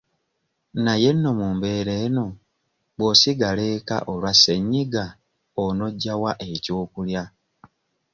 Naye 0.83 1.09
nno 1.13 1.29
mu 1.39 1.47
mbeera 1.55 1.93
eno 2.05 2.25
bw'osigala 2.97 3.63
eka 3.75 3.97
olwa 4.11 4.31
ssenyiga 4.35 5.03
on'oggya 5.63 6.13
wa 6.21 6.31
ekyokulya? 6.51 7.23